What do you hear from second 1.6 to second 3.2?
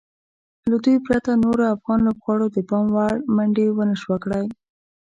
افغان لوبغاړو د پام وړ